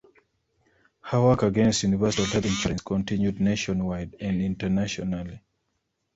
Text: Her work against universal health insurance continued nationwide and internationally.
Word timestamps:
Her 1.01 1.21
work 1.21 1.43
against 1.43 1.83
universal 1.83 2.25
health 2.25 2.45
insurance 2.45 2.81
continued 2.81 3.39
nationwide 3.39 4.15
and 4.19 4.41
internationally. 4.41 5.43